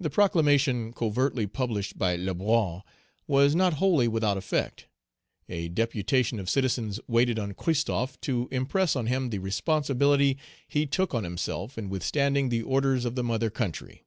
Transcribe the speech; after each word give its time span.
The 0.00 0.10
proclamation 0.10 0.92
covertly 0.92 1.46
published 1.46 1.96
by 1.96 2.16
Lebrun, 2.16 2.82
was 3.28 3.54
not 3.54 3.74
wholly 3.74 4.08
without 4.08 4.36
effect. 4.36 4.88
A 5.48 5.68
deputation 5.68 6.40
of 6.40 6.50
citizens 6.50 6.98
waited 7.06 7.38
on 7.38 7.54
Christophe 7.54 8.20
to 8.22 8.48
impress 8.50 8.94
Page 8.94 8.96
161 8.96 9.06
on 9.06 9.06
him 9.26 9.30
the 9.30 9.38
responsibility 9.38 10.38
he 10.66 10.86
took 10.86 11.14
on 11.14 11.22
himself 11.22 11.78
in 11.78 11.88
withstanding 11.88 12.48
the 12.48 12.64
orders 12.64 13.04
of 13.04 13.14
the 13.14 13.22
mother 13.22 13.48
country. 13.48 14.02